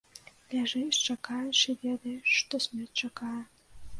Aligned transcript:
Ляжыш, 0.53 0.95
чакаеш 1.13 1.59
і 1.73 1.77
ведаеш, 1.83 2.25
што 2.39 2.61
смерць 2.65 2.99
чакае. 3.09 3.37